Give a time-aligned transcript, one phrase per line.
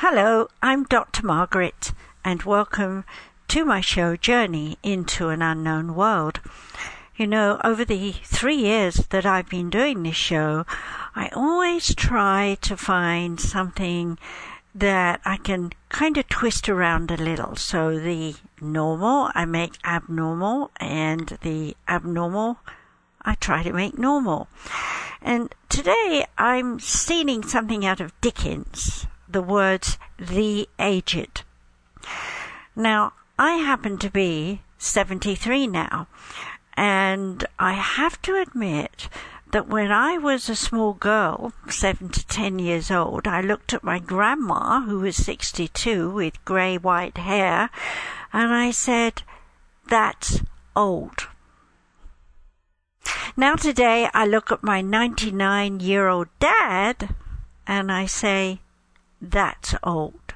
[0.00, 1.26] Hello, I'm Dr.
[1.26, 1.92] Margaret,
[2.24, 3.04] and welcome
[3.48, 6.38] to my show Journey into an Unknown World.
[7.16, 10.64] You know, over the three years that I've been doing this show,
[11.16, 14.18] I always try to find something
[14.72, 17.56] that I can kind of twist around a little.
[17.56, 22.58] So the normal I make abnormal, and the abnormal
[23.22, 24.46] I try to make normal.
[25.20, 31.42] And today I'm stealing something out of Dickens the words the aged.
[32.74, 36.08] Now, I happen to be 73 now,
[36.76, 39.08] and I have to admit
[39.52, 43.82] that when I was a small girl, seven to ten years old, I looked at
[43.82, 47.70] my grandma, who was 62 with grey white hair,
[48.32, 49.22] and I said,
[49.88, 50.42] That's
[50.76, 51.28] old.
[53.36, 57.14] Now today I look at my 99 year old dad
[57.66, 58.60] and I say,
[59.20, 60.34] that's old.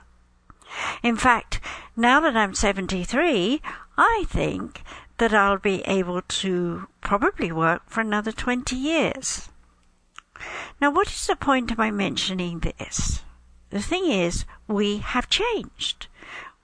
[1.02, 1.60] In fact,
[1.96, 3.61] now that I'm 73,
[3.98, 4.83] I think
[5.19, 9.48] that I'll be able to probably work for another 20 years.
[10.80, 13.22] Now, what is the point of my mentioning this?
[13.70, 16.08] The thing is, we have changed.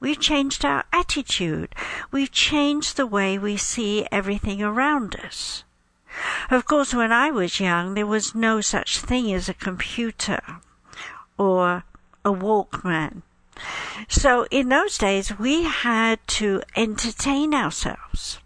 [0.00, 1.74] We've changed our attitude.
[2.10, 5.64] We've changed the way we see everything around us.
[6.50, 10.40] Of course, when I was young, there was no such thing as a computer
[11.36, 11.84] or
[12.28, 13.22] a Walkman.
[14.08, 18.38] So in those days, we had to entertain ourselves.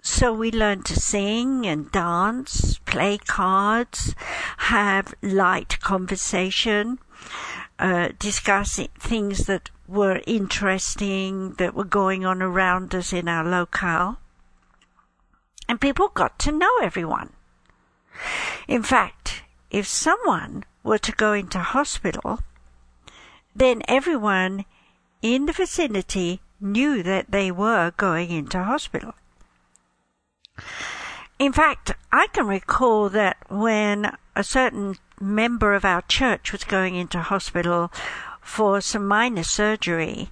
[0.00, 4.14] So we learned to sing and dance, play cards,
[4.58, 6.98] have light conversation,
[7.78, 14.18] uh, discuss things that were interesting, that were going on around us in our locale.
[15.68, 17.32] And people got to know everyone.
[18.66, 22.40] In fact, if someone were to go into hospital,
[23.58, 24.64] then everyone
[25.22, 29.14] in the vicinity knew that they were going into hospital.
[31.38, 36.94] In fact, I can recall that when a certain member of our church was going
[36.94, 37.92] into hospital
[38.40, 40.30] for some minor surgery,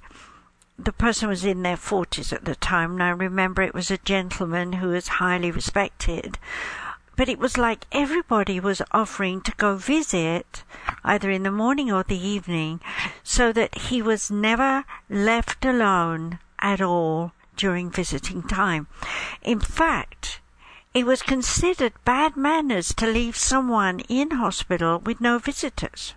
[0.78, 3.98] the person was in their 40s at the time, and I remember it was a
[3.98, 6.38] gentleman who was highly respected
[7.16, 10.62] but it was like everybody was offering to go visit
[11.02, 12.80] either in the morning or the evening
[13.22, 18.86] so that he was never left alone at all during visiting time.
[19.42, 20.40] In fact,
[20.92, 26.14] it was considered bad manners to leave someone in hospital with no visitors.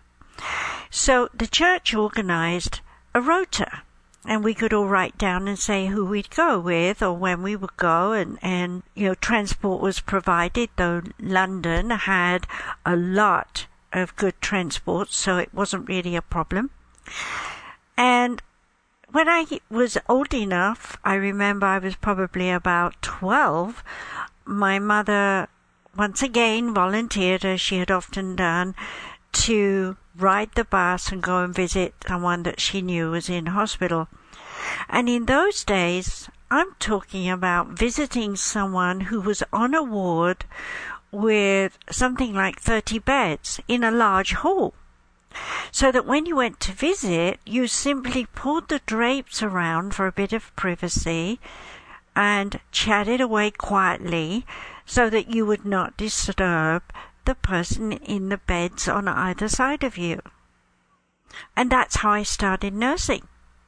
[0.90, 2.82] So the church organized
[3.14, 3.84] a rota
[4.26, 7.56] and we could all write down and say who we'd go with or when we
[7.56, 8.12] would go.
[8.12, 12.46] And, and you know transport was provided though London had
[12.86, 16.70] a lot of good transport so it wasn't really a problem.
[17.98, 18.42] And
[19.12, 23.84] when I was old enough I remember I was probably about 12
[24.46, 25.48] my mother
[25.98, 28.76] once again volunteered as she had often done
[29.32, 34.08] to ride the bus and go and visit someone that she knew was in hospital.
[34.90, 40.46] And in those days, I'm talking about visiting someone who was on a ward
[41.12, 44.74] with something like 30 beds in a large hall.
[45.72, 50.12] So that when you went to visit, you simply pulled the drapes around for a
[50.12, 51.40] bit of privacy
[52.16, 54.46] and chatted away quietly
[54.86, 56.82] so that you would not disturb
[57.26, 60.22] the person in the beds on either side of you.
[61.56, 63.28] And that's how I started nursing.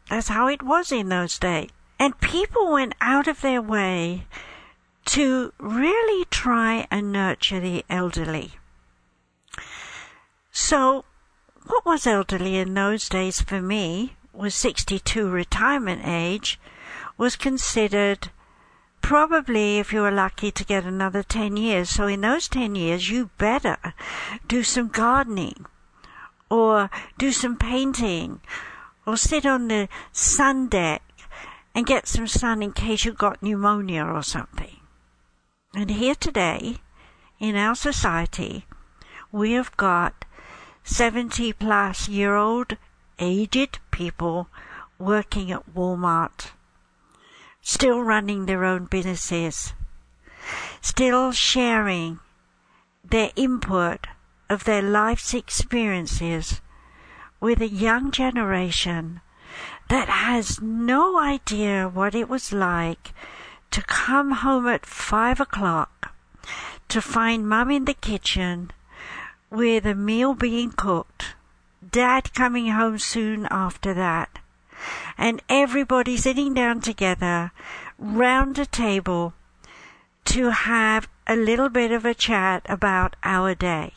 [0.10, 1.70] That's how it was in those days.
[2.00, 4.26] And people went out of their way
[5.06, 8.54] to really try and nurture the elderly.
[10.52, 11.06] So,
[11.68, 16.60] what was elderly in those days for me was 62 retirement age
[17.18, 18.32] was considered
[19.02, 21.90] probably if you were lucky to get another 10 years.
[21.90, 23.78] So in those 10 years, you better
[24.48, 25.66] do some gardening
[26.50, 28.42] or do some painting
[29.06, 31.02] or sit on the sun deck
[31.74, 34.78] and get some sun in case you got pneumonia or something.
[35.74, 36.78] And here today,
[37.40, 38.66] in our society,
[39.32, 40.26] we have got
[40.84, 42.76] 70 plus year old
[43.20, 44.48] aged people
[45.00, 46.52] working at Walmart
[47.62, 49.74] still running their own businesses,
[50.82, 52.20] still sharing
[53.04, 54.08] their input
[54.50, 56.62] of their life's experiences
[57.40, 59.22] with a young generation
[59.90, 63.14] that has no idea what it was like
[63.72, 66.14] to come home at five o'clock
[66.88, 68.72] to find mum in the kitchen
[69.50, 71.36] with a meal being cooked.
[71.90, 74.40] Dad coming home soon after that,
[75.18, 77.52] and everybody sitting down together
[77.98, 79.34] round a table
[80.26, 83.94] to have a little bit of a chat about our day.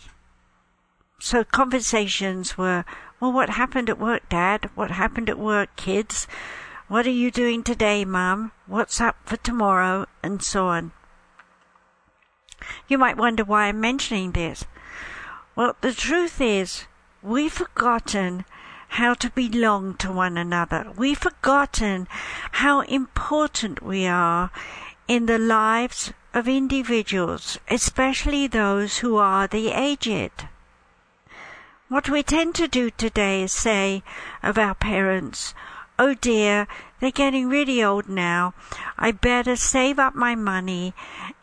[1.19, 2.85] So conversations were,
[3.21, 4.69] well, what happened at work, Dad?
[4.75, 6.27] What happened at work, kids?
[6.89, 8.53] What are you doing today, Mum?
[8.67, 10.07] What's up for tomorrow?
[10.23, 10.93] And so on.
[12.89, 14.65] You might wonder why I'm mentioning this.
[15.57, 16.87] Well, the truth is,
[17.23, 18.45] we've forgotten
[18.95, 20.87] how to belong to one another.
[20.97, 22.07] We've forgotten
[22.53, 24.53] how important we are
[25.09, 30.47] in the lives of individuals, especially those who are the aged.
[31.89, 34.05] What we tend to do today is say
[34.45, 35.55] of our parents,
[35.99, 36.69] oh dear,
[37.01, 38.55] they're getting really old now.
[38.97, 40.95] I better save up my money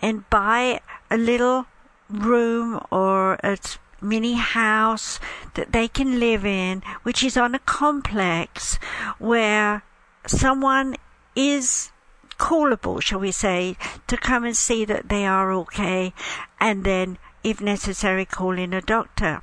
[0.01, 1.65] and buy a little
[2.09, 3.57] room or a
[4.01, 5.19] mini house
[5.53, 8.75] that they can live in, which is on a complex
[9.19, 9.83] where
[10.25, 10.95] someone
[11.35, 11.91] is
[12.37, 13.77] callable, shall we say,
[14.07, 16.13] to come and see that they are okay
[16.59, 19.41] and then, if necessary, call in a doctor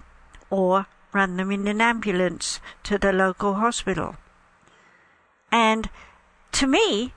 [0.51, 4.17] or run them in an ambulance to the local hospital.
[5.51, 5.89] And
[6.53, 7.15] to me,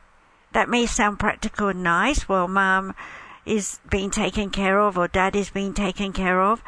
[0.53, 2.27] that may sound practical and nice.
[2.27, 2.93] Well, mum
[3.45, 6.63] is being taken care of or dad is being taken care of.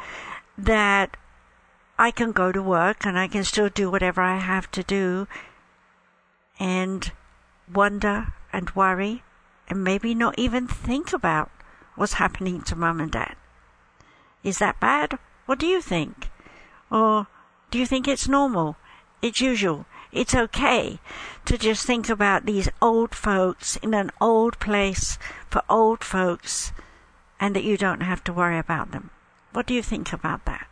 [0.56, 1.16] That
[1.98, 5.28] I can go to work and I can still do whatever I have to do
[6.58, 7.10] and
[7.72, 9.22] wonder and worry
[9.68, 11.50] and maybe not even think about
[11.94, 13.36] what's happening to mum and dad.
[14.42, 15.18] Is that bad?
[15.46, 16.30] What do you think?
[16.90, 17.26] Or
[17.70, 18.76] do you think it's normal?
[19.22, 19.86] It's usual.
[20.12, 21.00] It's okay
[21.44, 25.18] to just think about these old folks in an old place
[25.50, 26.72] for old folks
[27.40, 29.10] and that you don't have to worry about them.
[29.54, 30.66] What do you think about that?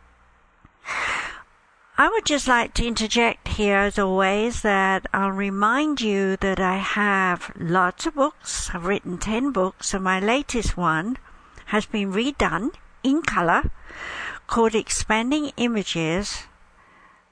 [1.97, 6.79] I would just like to interject here, as always, that I'll remind you that I
[6.79, 8.69] have lots of books.
[8.73, 11.17] I've written 10 books, and my latest one
[11.67, 12.71] has been redone
[13.03, 13.71] in color
[14.47, 16.43] called Expanding Images,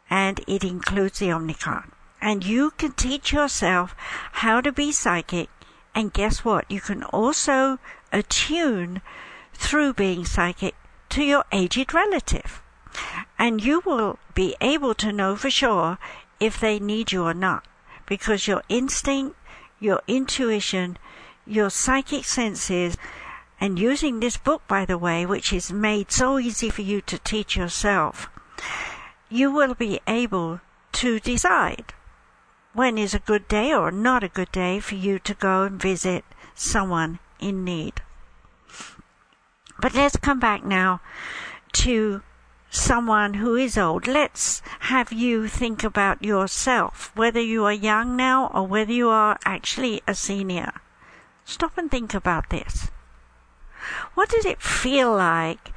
[0.10, 1.92] and it includes the Omnicard.
[2.22, 3.94] And you can teach yourself
[4.40, 5.50] how to be psychic,
[5.94, 6.72] and guess what?
[6.72, 7.78] You can also
[8.14, 9.02] attune
[9.54, 10.76] through being psychic
[11.12, 12.62] to your aged relative.
[13.38, 15.98] And you will be able to know for sure
[16.40, 17.66] if they need you or not.
[18.06, 19.38] Because your instinct,
[19.80, 20.98] your intuition,
[21.46, 22.98] your psychic senses
[23.60, 27.20] and using this book, by the way, which is made so easy for you to
[27.20, 28.28] teach yourself,
[29.30, 30.62] you will be able
[30.94, 31.94] to decide
[32.74, 35.82] when is a good day or not a good day for you to go and
[35.82, 36.24] visit
[36.56, 38.02] someone in need.
[39.82, 41.02] But let's come back now
[41.74, 42.22] to
[42.70, 44.06] someone who is old.
[44.06, 49.40] Let's have you think about yourself, whether you are young now or whether you are
[49.44, 50.72] actually a senior.
[51.46, 52.92] Stop and think about this.
[54.14, 55.74] What does it feel like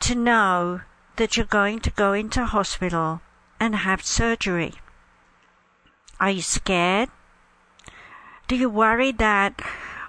[0.00, 0.82] to know
[1.16, 3.22] that you're going to go into hospital
[3.58, 4.74] and have surgery?
[6.20, 7.08] Are you scared?
[8.48, 9.62] Do you worry that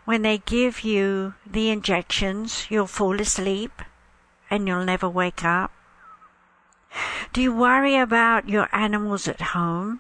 [0.07, 3.81] when they give you the injections, you'll fall asleep
[4.49, 5.69] and you'll never wake up?
[7.33, 9.99] Do you worry about your animals at home?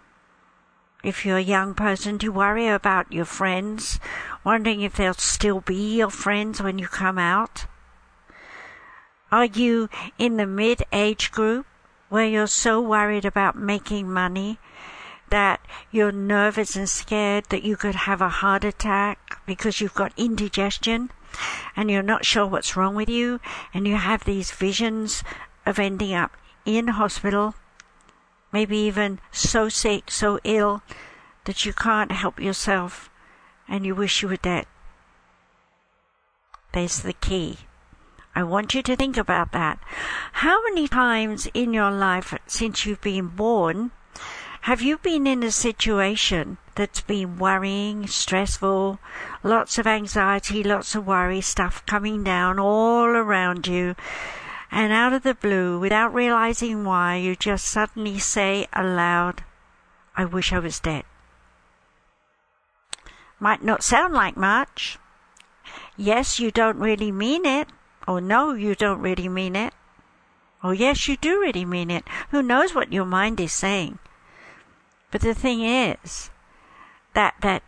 [1.03, 3.99] If you're a young person, do you worry about your friends,
[4.45, 7.65] wondering if they'll still be your friends when you come out?
[9.29, 11.65] Are you in the mid age group
[12.07, 14.57] where you're so worried about making money
[15.29, 15.59] that
[15.91, 21.11] you're nervous and scared that you could have a heart attack because you've got indigestion
[21.75, 23.39] and you're not sure what's wrong with you
[23.73, 25.23] and you have these visions
[25.65, 26.31] of ending up
[26.65, 27.55] in hospital
[28.51, 30.81] maybe even so sick, so ill
[31.45, 33.09] that you can't help yourself
[33.67, 34.65] and you wish you were dead.
[36.73, 37.57] There's the key.
[38.35, 39.79] I want you to think about that.
[40.33, 43.91] How many times in your life since you've been born
[44.67, 48.99] have you been in a situation that's been worrying, stressful,
[49.41, 53.95] lots of anxiety, lots of worry, stuff coming down all around you,
[54.69, 59.41] and out of the blue, without realizing why, you just suddenly say aloud,
[60.17, 61.05] I wish I was dead.
[63.39, 64.99] Might not sound like much.
[65.95, 67.69] Yes, you don't really mean it.
[68.05, 69.73] Or no, you don't really mean it.
[70.61, 72.03] Or yes, you do really mean it.
[72.31, 73.99] Who knows what your mind is saying?
[75.17, 76.29] But the thing is
[77.15, 77.63] that that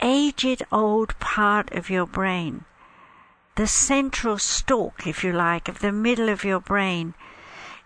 [0.00, 2.64] aged old part of your brain
[3.56, 7.12] the central stalk, if you like, of the middle of your brain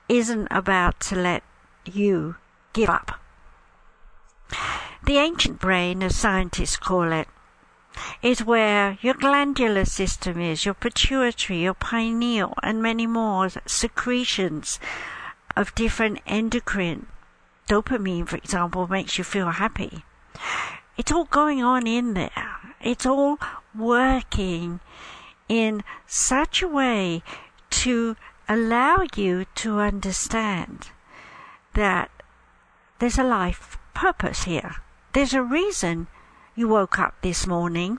[0.08, 1.42] isn't about to let
[1.84, 2.36] you
[2.72, 3.18] give up.
[5.02, 7.26] The ancient brain, as scientists call it,
[8.22, 14.78] is where your glandular system is, your pituitary, your pineal, and many more secretions
[15.56, 17.08] of different endocrine.
[17.68, 20.04] Dopamine, for example, makes you feel happy.
[20.96, 22.56] It's all going on in there.
[22.80, 23.38] It's all
[23.76, 24.80] working
[25.48, 27.22] in such a way
[27.70, 28.16] to
[28.48, 30.90] allow you to understand
[31.74, 32.10] that
[32.98, 34.76] there's a life purpose here.
[35.12, 36.08] There's a reason
[36.56, 37.98] you woke up this morning.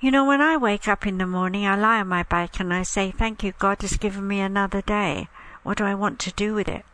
[0.00, 2.72] You know, when I wake up in the morning, I lie on my back and
[2.72, 5.28] I say, Thank you, God has given me another day.
[5.62, 6.84] What do I want to do with it?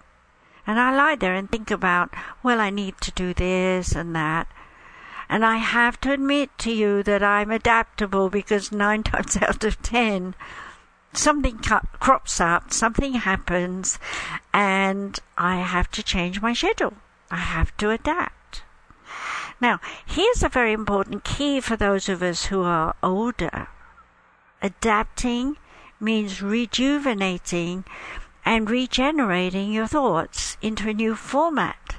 [0.67, 2.11] And I lie there and think about,
[2.43, 4.49] well, I need to do this and that.
[5.29, 9.81] And I have to admit to you that I'm adaptable because nine times out of
[9.83, 10.35] ten,
[11.13, 13.99] something crops up, something happens,
[14.53, 16.95] and I have to change my schedule.
[17.31, 18.63] I have to adapt.
[19.61, 23.69] Now, here's a very important key for those of us who are older.
[24.63, 25.57] Adapting
[25.99, 27.85] means rejuvenating
[28.47, 31.97] and regenerating your thoughts into a new format.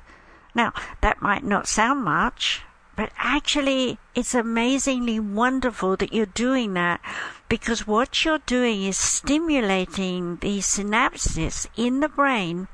[0.56, 2.64] Now, that might not sound much,
[2.96, 7.02] but actually, it's amazingly wonderful that you're doing that
[7.50, 12.70] because what you're doing is stimulating the synapses in the brain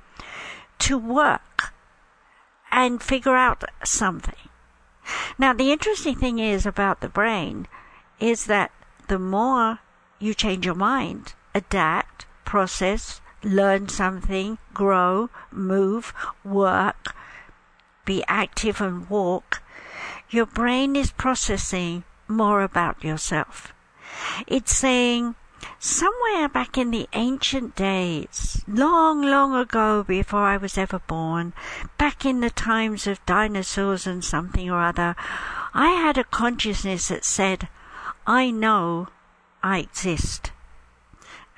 [0.79, 1.73] to work
[2.71, 4.49] and figure out something.
[5.37, 7.67] Now, the interesting thing is about the brain
[8.19, 8.71] is that
[9.07, 9.79] the more
[10.19, 17.15] you change your mind, adapt, process, learn something, grow, move, work,
[18.05, 19.61] be active and walk,
[20.29, 23.73] your brain is processing more about yourself.
[24.47, 25.35] It's saying,
[25.79, 31.53] somewhere back in the ancient days, long, long ago before I was ever born,
[31.97, 35.15] back in the times of dinosaurs and something or other,
[35.73, 37.69] I had a consciousness that said,
[38.25, 39.07] I know
[39.61, 40.51] I exist.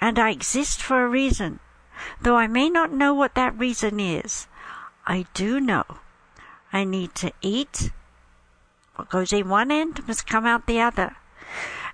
[0.01, 1.60] And I exist for a reason.
[2.21, 4.47] Though I may not know what that reason is,
[5.07, 5.85] I do know
[6.71, 7.91] I need to eat.
[8.95, 11.15] What goes in one end must come out the other.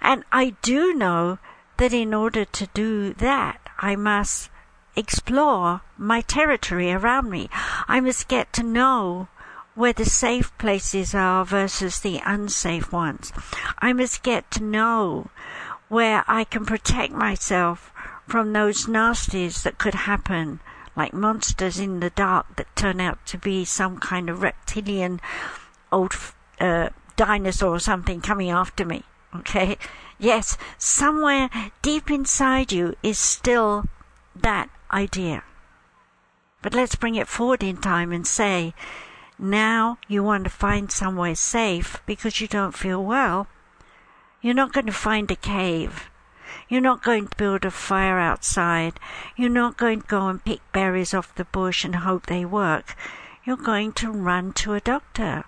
[0.01, 1.39] And I do know
[1.77, 4.49] that in order to do that, I must
[4.95, 7.49] explore my territory around me.
[7.87, 9.27] I must get to know
[9.73, 13.31] where the safe places are versus the unsafe ones.
[13.79, 15.29] I must get to know
[15.87, 17.91] where I can protect myself
[18.31, 20.61] from those nasties that could happen,
[20.95, 25.19] like monsters in the dark that turn out to be some kind of reptilian
[25.91, 26.13] old
[26.57, 29.03] uh, dinosaur or something coming after me.
[29.35, 29.77] Okay?
[30.17, 31.49] Yes, somewhere
[31.81, 33.85] deep inside you is still
[34.35, 35.43] that idea.
[36.61, 38.75] But let's bring it forward in time and say,
[39.39, 43.47] now you want to find somewhere safe because you don't feel well.
[44.43, 46.10] You're not going to find a cave.
[46.69, 48.99] You're not going to build a fire outside.
[49.35, 52.95] You're not going to go and pick berries off the bush and hope they work.
[53.43, 55.45] You're going to run to a doctor.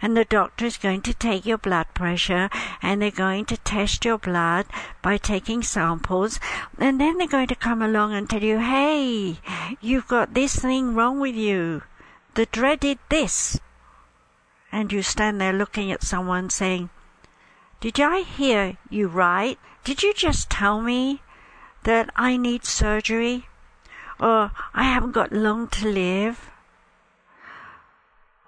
[0.00, 2.48] And the doctor is going to take your blood pressure
[2.80, 4.66] and they're going to test your blood
[5.02, 6.40] by taking samples.
[6.78, 9.38] And then they're going to come along and tell you, hey,
[9.80, 11.82] you've got this thing wrong with you.
[12.34, 13.60] The dreaded this.
[14.72, 16.90] And you stand there looking at someone saying,
[17.78, 19.58] did I hear you right?
[19.86, 21.22] Did you just tell me
[21.84, 23.46] that I need surgery?
[24.18, 26.50] Or I haven't got long to live?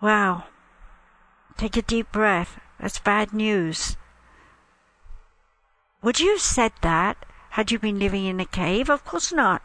[0.00, 0.46] Wow.
[1.56, 2.58] Take a deep breath.
[2.80, 3.96] That's bad news.
[6.02, 7.24] Would you have said that
[7.58, 8.88] had you been living in a cave?
[8.88, 9.62] Of course not.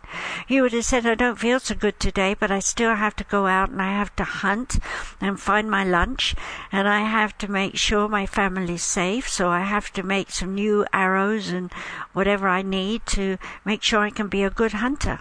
[0.47, 3.23] You would have said, I don't feel so good today, but I still have to
[3.23, 4.79] go out and I have to hunt
[5.21, 6.33] and find my lunch
[6.71, 9.29] and I have to make sure my family's safe.
[9.29, 11.71] So I have to make some new arrows and
[12.13, 15.19] whatever I need to make sure I can be a good hunter.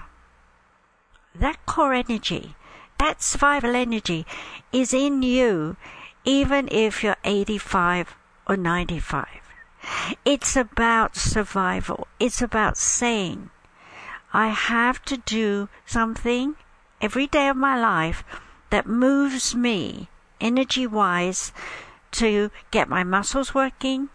[1.35, 2.57] That core energy,
[2.99, 4.25] that survival energy
[4.73, 5.77] is in you
[6.25, 9.42] even if you're 85 or 95.
[10.25, 12.07] It's about survival.
[12.21, 13.51] It's about saying,
[14.33, 16.57] I have to do something
[17.01, 18.25] every day of my life
[18.71, 20.09] that moves me
[20.41, 21.53] energy wise
[22.13, 24.09] to get my muscles working,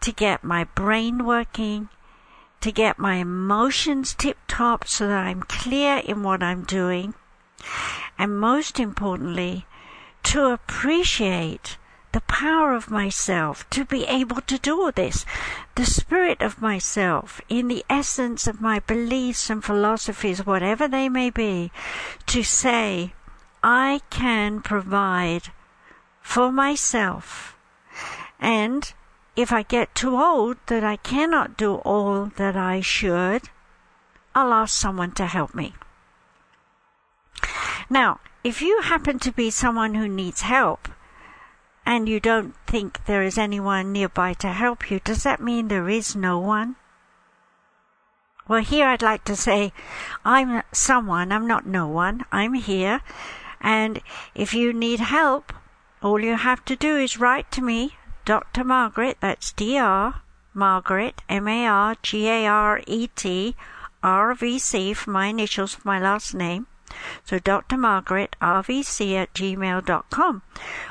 [0.00, 1.88] to get my brain working,
[2.60, 7.14] to get my emotions tip top so that I'm clear in what I'm doing,
[8.18, 9.66] and most importantly,
[10.22, 11.76] to appreciate
[12.12, 15.24] the power of myself to be able to do this,
[15.74, 21.30] the spirit of myself, in the essence of my beliefs and philosophies, whatever they may
[21.30, 21.72] be,
[22.26, 23.14] to say,
[23.62, 25.48] I can provide
[26.20, 27.56] for myself.
[28.38, 28.92] And
[29.34, 33.48] if I get too old that I cannot do all that I should,
[34.34, 35.74] I'll ask someone to help me.
[37.88, 40.88] Now, if you happen to be someone who needs help
[41.84, 45.88] and you don't think there is anyone nearby to help you, does that mean there
[45.88, 46.76] is no one?
[48.48, 49.72] Well, here I'd like to say
[50.24, 53.00] I'm someone, I'm not no one, I'm here.
[53.60, 54.00] And
[54.34, 55.52] if you need help,
[56.02, 58.64] all you have to do is write to me, Dr.
[58.64, 60.20] Margaret, that's Dr.
[60.54, 63.56] Margaret, M A R G A R E T,
[64.02, 66.66] R V C for my initials for my last name.
[67.24, 67.76] So Dr.
[67.76, 70.42] Margaret, RVC at gmail.com.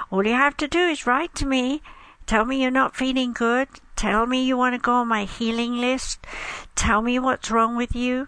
[0.10, 1.82] All you have to do is write to me,
[2.26, 5.78] tell me you're not feeling good, tell me you want to go on my healing
[5.78, 6.26] list,
[6.76, 8.28] tell me what's wrong with you.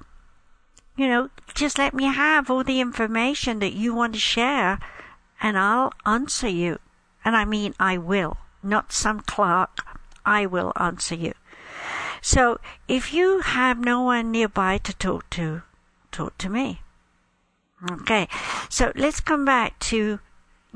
[0.95, 4.79] You know, just let me have all the information that you want to share
[5.41, 6.79] and I'll answer you.
[7.25, 9.79] And I mean, I will, not some clerk.
[10.25, 11.33] I will answer you.
[12.21, 15.63] So if you have no one nearby to talk to,
[16.11, 16.82] talk to me.
[17.91, 18.29] Okay,
[18.69, 20.19] so let's come back to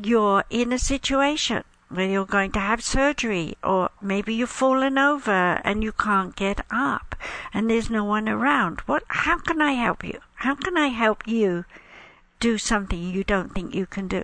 [0.02, 5.62] you're in a situation where you're going to have surgery, or maybe you've fallen over
[5.64, 7.16] and you can't get up,
[7.54, 8.82] and there's no one around.
[8.82, 9.04] What?
[9.08, 10.20] How can I help you?
[10.36, 11.64] How can I help you
[12.42, 14.24] do something you don't think you can do?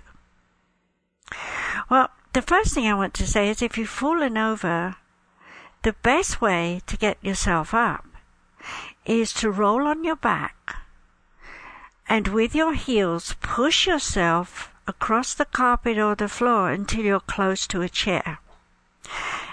[1.88, 4.96] Well, the first thing I want to say is if you've fallen over,
[5.82, 8.04] the best way to get yourself up
[9.06, 10.83] is to roll on your back
[12.08, 17.66] and with your heels push yourself across the carpet or the floor until you're close
[17.66, 18.38] to a chair.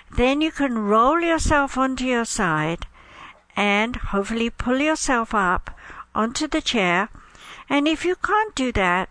[0.09, 2.85] Then you can roll yourself onto your side
[3.55, 5.71] and hopefully pull yourself up
[6.13, 7.09] onto the chair.
[7.69, 9.09] And if you can't do that,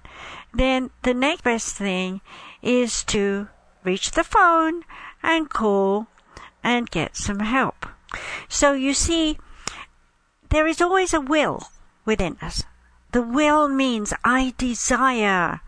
[0.53, 2.21] then the next best thing
[2.63, 3.49] is to
[3.85, 4.85] reach the phone
[5.23, 6.09] and call
[6.63, 7.87] and get some help.
[8.49, 9.39] So you see,
[10.51, 11.69] there is always a will
[12.05, 12.65] within us.
[13.13, 15.61] The will means I desire,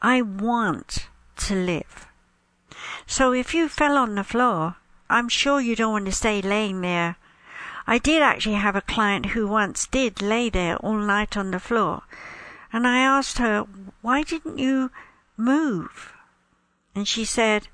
[0.00, 2.06] I want to live.
[3.06, 4.76] So if you fell on the floor,
[5.10, 7.16] I'm sure you don't want to stay laying there.
[7.86, 11.58] I did actually have a client who once did lay there all night on the
[11.58, 12.02] floor.
[12.72, 13.66] And I asked her,
[14.02, 14.90] why didn't you
[15.36, 16.12] move?
[16.94, 17.68] And she said,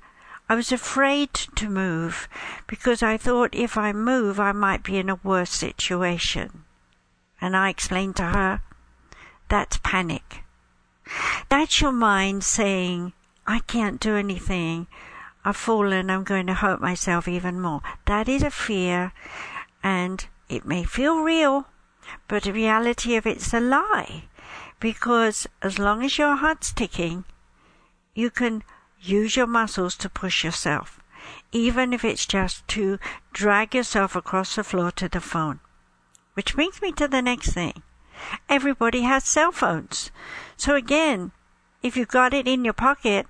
[0.47, 2.27] I was afraid to move
[2.65, 6.63] because I thought if I move, I might be in a worse situation.
[7.41, 8.61] And I explained to her,
[9.49, 10.43] that's panic.
[11.49, 13.13] That's your mind saying,
[13.45, 14.87] I can't do anything.
[15.43, 16.09] I've fallen.
[16.09, 17.81] I'm going to hurt myself even more.
[18.05, 19.13] That is a fear
[19.83, 21.67] and it may feel real,
[22.27, 24.23] but the reality of it's a lie
[24.79, 27.25] because as long as your heart's ticking,
[28.13, 28.63] you can
[28.99, 30.99] use your muscles to push yourself,
[31.51, 32.97] even if it's just to
[33.33, 35.59] drag yourself across the floor to the phone.
[36.33, 37.83] Which brings me to the next thing.
[38.49, 40.11] Everybody has cell phones.
[40.57, 41.31] So again,
[41.83, 43.27] if you've got it in your pocket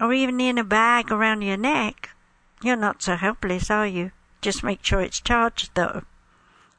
[0.00, 2.10] or even in a bag around your neck,
[2.62, 4.10] you're not so helpless, are you?
[4.40, 6.02] Just make sure it's charged though.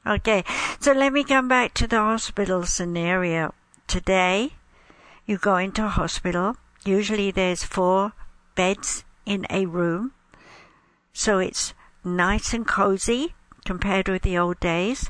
[0.05, 0.43] Okay,
[0.79, 3.53] so let me come back to the hospital scenario.
[3.87, 4.53] Today,
[5.25, 6.57] you go into a hospital.
[6.85, 8.13] Usually there's four
[8.53, 10.11] beds in a room.
[11.13, 13.33] So it's nice and cozy
[13.65, 15.09] compared with the old days.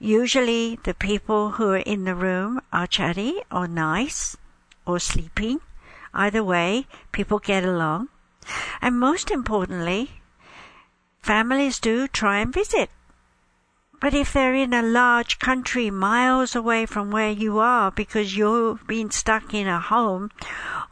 [0.00, 4.36] Usually the people who are in the room are chatty or nice
[4.86, 5.60] or sleeping.
[6.14, 8.08] Either way, people get along.
[8.80, 10.22] And most importantly,
[11.20, 12.90] families do try and visit.
[14.00, 18.86] But if they're in a large country miles away from where you are because you've
[18.86, 20.30] been stuck in a home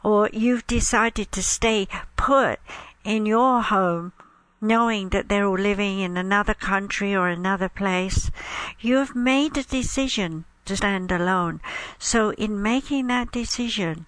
[0.03, 2.59] or you've decided to stay put
[3.05, 4.11] in your home
[4.59, 8.31] knowing that they're all living in another country or another place,
[8.79, 11.61] you have made a decision to stand alone.
[11.99, 14.07] So in making that decision,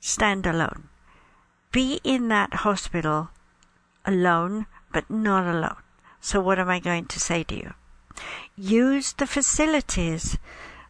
[0.00, 0.88] stand alone.
[1.72, 3.30] Be in that hospital
[4.04, 5.82] alone, but not alone.
[6.20, 7.74] So what am I going to say to you?
[8.56, 10.38] Use the facilities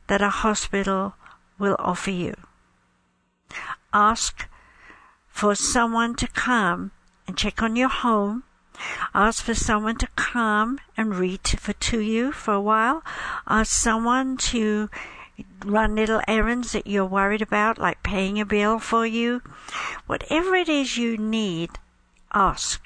[0.07, 1.15] that a hospital
[1.59, 2.35] will offer you.
[3.93, 4.49] Ask
[5.29, 6.93] for someone to come
[7.27, 8.45] and check on your home
[9.15, 13.03] Ask for someone to come and read for to you for a while.
[13.47, 14.89] Ask someone to
[15.65, 19.43] run little errands that you're worried about, like paying a bill for you.
[20.07, 21.71] Whatever it is you need,
[22.33, 22.83] ask.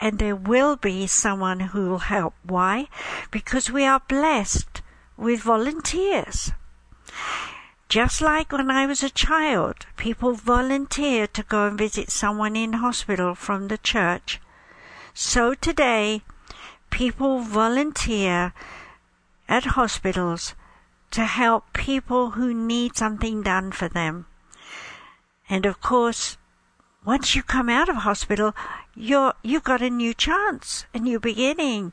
[0.00, 2.34] And there will be someone who will help.
[2.42, 2.88] Why?
[3.30, 4.82] Because we are blessed
[5.16, 6.50] with volunteers.
[7.88, 12.74] Just like when I was a child, people volunteered to go and visit someone in
[12.74, 14.40] hospital from the church.
[15.16, 16.22] So today,
[16.90, 18.52] people volunteer
[19.48, 20.54] at hospitals
[21.12, 24.26] to help people who need something done for them.
[25.48, 26.36] And of course,
[27.04, 28.56] once you come out of hospital,
[28.96, 31.92] you're, you've got a new chance, a new beginning.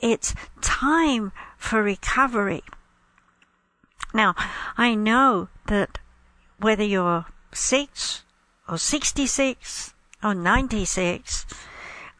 [0.00, 2.62] It's time for recovery.
[4.14, 4.36] Now,
[4.76, 5.98] I know that
[6.58, 8.22] whether you're six
[8.68, 11.46] or 66 or 96,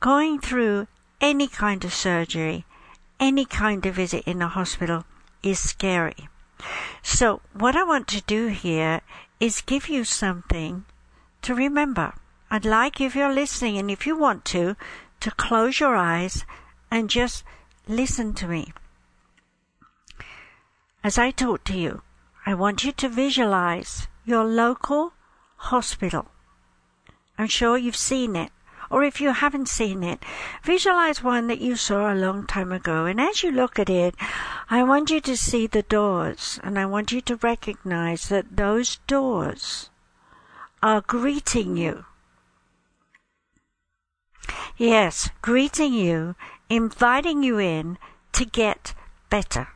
[0.02, 0.88] going through
[1.20, 2.66] any kind of surgery,
[3.20, 5.04] any kind of visit in a hospital
[5.44, 6.28] is scary.
[7.02, 9.00] So what I want to do here
[9.38, 10.84] is give you something
[11.42, 12.14] to remember.
[12.50, 14.74] I'd like if you're listening and if you want to,
[15.20, 16.44] to close your eyes
[16.90, 17.44] and just
[17.86, 18.72] listen to me.
[21.04, 22.02] As I talk to you,
[22.44, 25.12] I want you to visualize your local
[25.56, 26.26] hospital.
[27.38, 28.50] I'm sure you've seen it.
[28.92, 30.22] Or if you haven't seen it,
[30.62, 33.07] visualize one that you saw a long time ago.
[33.07, 34.14] And as you look at it,
[34.68, 38.96] I want you to see the doors and I want you to recognize that those
[39.07, 39.88] doors
[40.83, 42.05] are greeting you.
[44.76, 46.35] Yes, greeting you,
[46.68, 47.96] inviting you in
[48.33, 48.92] to get
[49.31, 49.68] better.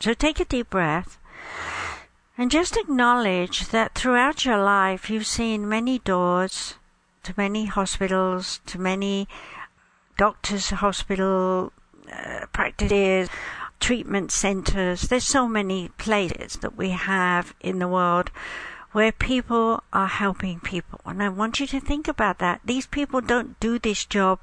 [0.00, 1.18] So take a deep breath
[2.36, 6.74] and just acknowledge that throughout your life you've seen many doors
[7.28, 9.28] to many hospitals, to many
[10.16, 11.74] doctors' hospital
[12.10, 13.28] uh, practices,
[13.80, 15.02] treatment centers.
[15.02, 18.30] There's so many places that we have in the world
[18.92, 21.00] where people are helping people.
[21.04, 22.62] And I want you to think about that.
[22.64, 24.38] These people don't do this job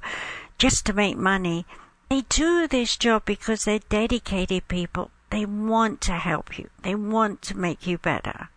[0.56, 1.66] just to make money.
[2.08, 5.10] They do this job because they're dedicated people.
[5.30, 6.70] They want to help you.
[6.82, 8.48] They want to make you better.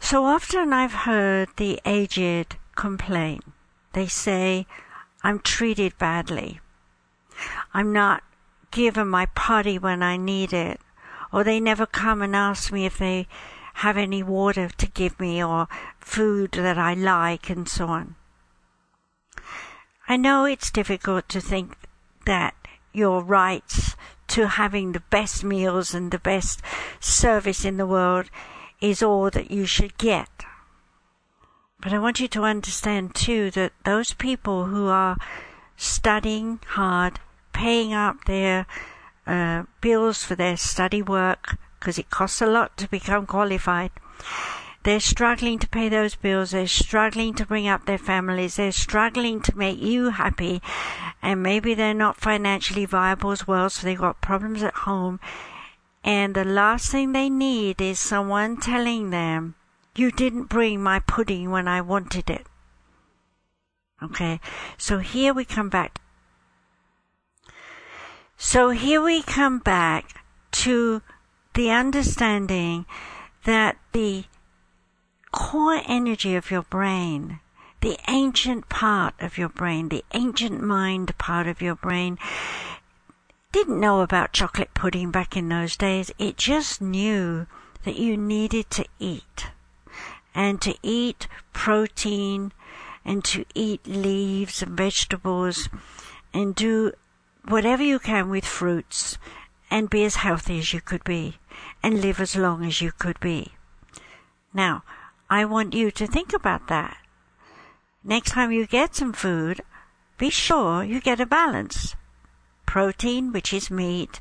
[0.00, 3.40] So often I've heard the aged complain.
[3.92, 4.66] They say,
[5.22, 6.60] I'm treated badly.
[7.74, 8.22] I'm not
[8.70, 10.80] given my potty when I need it.
[11.32, 13.26] Or they never come and ask me if they
[13.74, 18.14] have any water to give me or food that I like and so on.
[20.08, 21.76] I know it's difficult to think
[22.24, 22.54] that
[22.92, 23.96] your rights
[24.28, 26.60] to having the best meals and the best
[27.00, 28.30] service in the world
[28.80, 30.28] is all that you should get.
[31.80, 35.16] But I want you to understand too that those people who are
[35.76, 37.20] studying hard,
[37.52, 38.66] paying up their
[39.26, 43.90] uh, bills for their study work, because it costs a lot to become qualified,
[44.86, 46.52] they're struggling to pay those bills.
[46.52, 48.54] They're struggling to bring up their families.
[48.54, 50.62] They're struggling to make you happy.
[51.20, 55.18] And maybe they're not financially viable as well, so they've got problems at home.
[56.04, 59.56] And the last thing they need is someone telling them,
[59.98, 62.46] you didn't bring my pudding when I wanted it.
[64.02, 64.40] Okay,
[64.76, 66.00] so here we come back.
[68.36, 71.00] So here we come back to
[71.54, 72.84] the understanding
[73.44, 74.24] that the
[75.32, 77.40] core energy of your brain,
[77.80, 82.18] the ancient part of your brain, the ancient mind part of your brain,
[83.52, 86.10] didn't know about chocolate pudding back in those days.
[86.18, 87.46] It just knew
[87.84, 89.46] that you needed to eat
[90.36, 92.52] and to eat protein
[93.04, 95.70] and to eat leaves and vegetables
[96.34, 96.92] and do
[97.48, 99.16] whatever you can with fruits
[99.70, 101.38] and be as healthy as you could be
[101.82, 103.54] and live as long as you could be.
[104.52, 104.84] Now,
[105.30, 106.98] I want you to think about that.
[108.04, 109.62] Next time you get some food,
[110.18, 111.96] be sure you get a balance.
[112.66, 114.20] Protein, which is meat,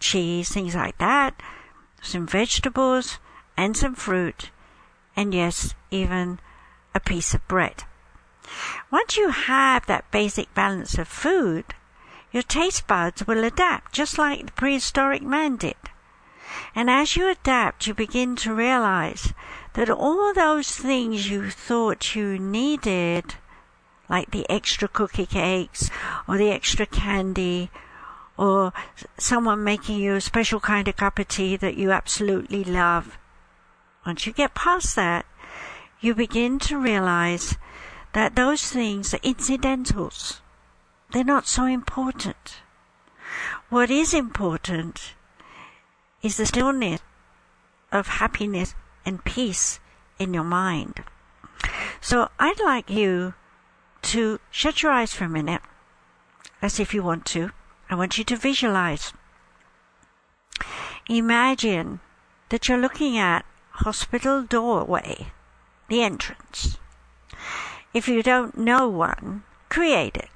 [0.00, 1.40] cheese, things like that,
[2.02, 3.18] some vegetables,
[3.56, 4.50] and some fruit,
[5.16, 6.40] and yes, even
[6.94, 7.84] a piece of bread.
[8.90, 11.64] Once you have that basic balance of food,
[12.32, 15.76] your taste buds will adapt just like the prehistoric man did.
[16.74, 19.32] And as you adapt, you begin to realize
[19.74, 23.36] that all those things you thought you needed,
[24.08, 25.90] like the extra cookie cakes
[26.28, 27.70] or the extra candy
[28.36, 28.72] or
[29.18, 33.18] someone making you a special kind of cup of tea that you absolutely love.
[34.04, 35.24] Once you get past that,
[36.00, 37.56] you begin to realize
[38.12, 40.40] that those things are incidentals.
[41.12, 42.62] They're not so important.
[43.68, 45.14] What is important
[46.22, 47.00] is the stillness
[47.90, 49.80] of happiness and peace
[50.18, 51.04] in your mind.
[52.00, 53.34] So I'd like you
[54.02, 55.62] to shut your eyes for a minute,
[56.60, 57.50] as if you want to.
[57.88, 59.12] I want you to visualize.
[61.08, 62.00] Imagine
[62.48, 65.32] that you're looking at hospital doorway,
[65.88, 66.78] the entrance.
[67.94, 70.30] If you don't know one, create it.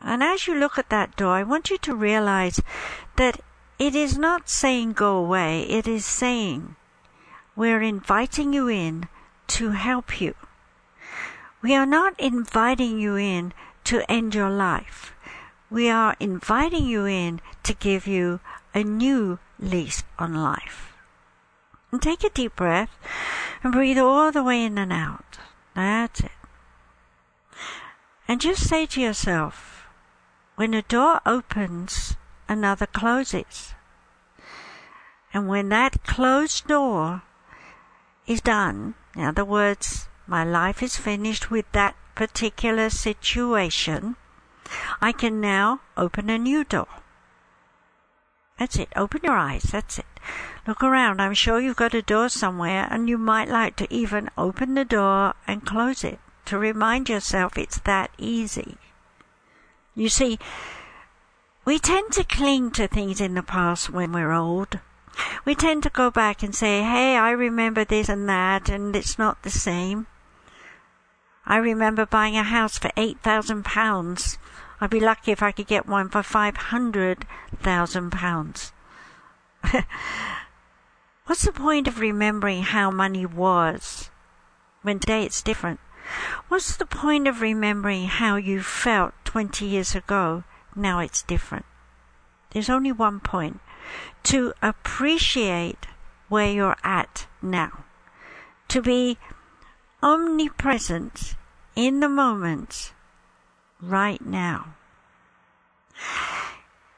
[0.00, 2.60] And as you look at that door, I want you to realize
[3.16, 3.40] that
[3.78, 6.76] it is not saying go away, it is saying
[7.54, 9.08] we're inviting you in
[9.48, 10.34] to help you.
[11.60, 13.52] We are not inviting you in
[13.84, 15.14] to end your life.
[15.70, 18.40] We are inviting you in to give you
[18.74, 20.91] a new lease on life.
[21.92, 22.90] And take a deep breath
[23.62, 25.38] and breathe all the way in and out.
[25.74, 26.32] That's it.
[28.26, 29.86] And just say to yourself,
[30.56, 32.16] when a door opens,
[32.48, 33.74] another closes.
[35.34, 37.22] And when that closed door
[38.26, 44.16] is done, in other words, my life is finished with that particular situation,
[45.02, 47.01] I can now open a new door.
[48.58, 48.88] That's it.
[48.94, 49.62] Open your eyes.
[49.64, 50.06] That's it.
[50.66, 51.20] Look around.
[51.20, 54.84] I'm sure you've got a door somewhere, and you might like to even open the
[54.84, 58.76] door and close it to remind yourself it's that easy.
[59.94, 60.38] You see,
[61.64, 64.78] we tend to cling to things in the past when we're old.
[65.44, 69.18] We tend to go back and say, hey, I remember this and that, and it's
[69.18, 70.06] not the same.
[71.44, 74.38] I remember buying a house for £8,000.
[74.82, 78.72] I'd be lucky if I could get one for £500,000.
[81.26, 84.10] What's the point of remembering how money was
[84.82, 85.78] when today it's different?
[86.48, 90.42] What's the point of remembering how you felt 20 years ago?
[90.74, 91.64] Now it's different.
[92.50, 93.60] There's only one point
[94.24, 95.86] to appreciate
[96.28, 97.84] where you're at now,
[98.66, 99.16] to be
[100.02, 101.36] omnipresent
[101.76, 102.94] in the moment
[103.82, 104.74] right now.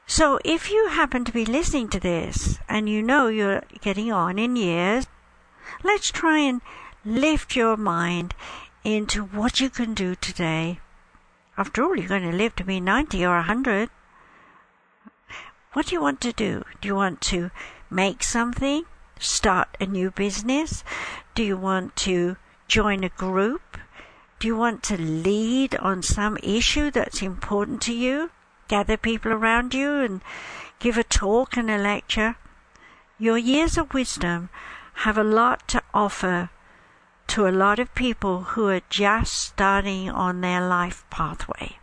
[0.07, 4.39] So if you happen to be listening to this and you know you're getting on
[4.39, 5.07] in years,
[5.83, 6.61] let's try and
[7.05, 8.35] lift your mind
[8.85, 10.79] into what you can do today.
[11.57, 13.91] After all, you're going to live to be 90 or 100.
[15.73, 16.65] What do you want to do?
[16.81, 17.51] Do you want to
[17.91, 18.85] make something?
[19.19, 20.85] Start a new business?
[21.35, 22.37] Do you want to
[22.69, 23.63] join a group?
[24.45, 28.31] Do you want to lead on some issue that's important to you?
[28.69, 30.21] Gather people around you and
[30.79, 32.37] give a talk and a lecture?
[33.19, 34.51] Your years of wisdom
[34.97, 36.51] have a lot to offer
[37.29, 41.79] to a lot of people who are just starting on their life pathway.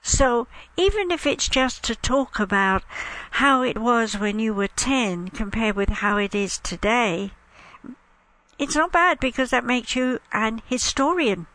[0.00, 2.84] So even if it's just to talk about
[3.32, 7.32] how it was when you were 10 compared with how it is today,
[8.58, 11.46] it's not bad because that makes you an historian.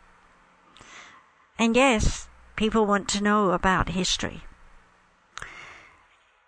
[1.58, 4.42] And yes, people want to know about history.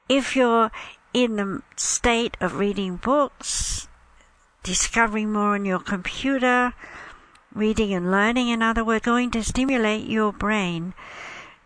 [0.09, 0.71] If you're
[1.13, 3.89] in the state of reading books,
[4.63, 6.75] discovering more on your computer,
[7.55, 10.95] reading and learning, in other words, going to stimulate your brain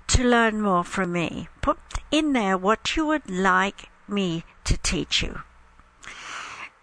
[0.07, 1.49] to learn more from me.
[1.61, 1.77] Put
[2.11, 5.41] in there what you would like me to teach you.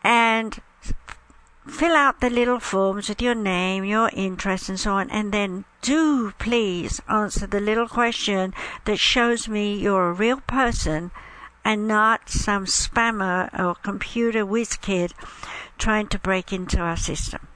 [0.03, 0.61] And
[1.67, 5.65] fill out the little forms with your name, your interest, and so on, and then
[5.81, 8.53] do please answer the little question
[8.85, 11.11] that shows me you're a real person
[11.65, 15.15] and not some spammer or computer whiz kid
[15.79, 17.49] trying to break into our system.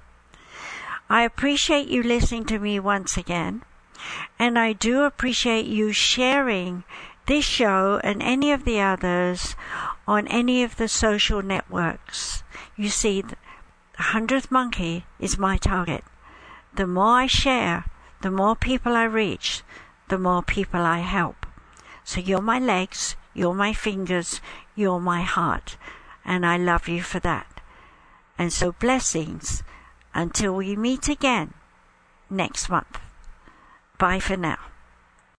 [1.10, 3.62] I appreciate you listening to me once again.
[4.38, 6.84] And I do appreciate you sharing
[7.26, 9.54] this show and any of the others
[10.06, 12.42] on any of the social networks.
[12.76, 13.36] You see, the
[13.98, 16.04] hundredth monkey is my target.
[16.74, 17.84] The more I share,
[18.22, 19.62] the more people I reach,
[20.08, 21.46] the more people I help.
[22.04, 24.40] So you're my legs, you're my fingers,
[24.74, 25.76] you're my heart,
[26.24, 27.60] and I love you for that.
[28.38, 29.62] And so blessings
[30.14, 31.52] until we meet again
[32.30, 32.98] next month.
[33.98, 34.67] Bye for now.